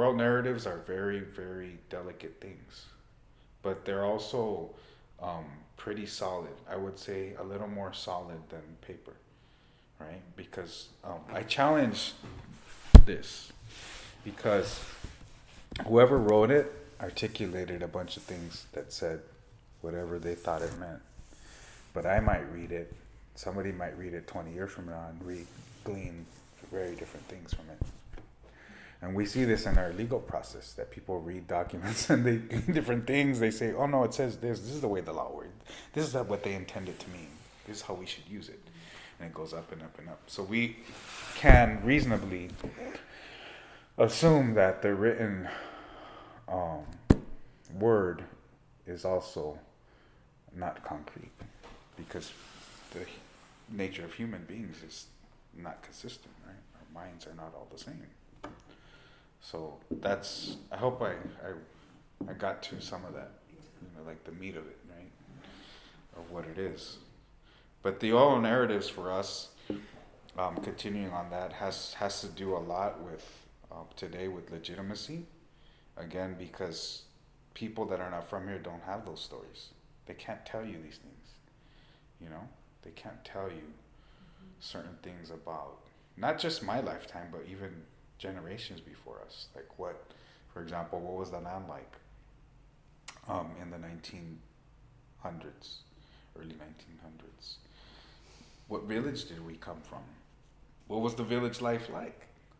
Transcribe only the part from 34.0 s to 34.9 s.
it says this. This is the